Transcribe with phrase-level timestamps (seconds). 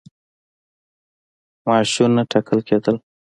[1.65, 2.95] معاشونه ټاکل کېدل.